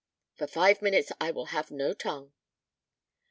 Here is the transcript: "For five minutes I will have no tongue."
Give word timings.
"For 0.33 0.47
five 0.47 0.81
minutes 0.81 1.11
I 1.21 1.29
will 1.29 1.53
have 1.53 1.69
no 1.69 1.93
tongue." 1.93 2.33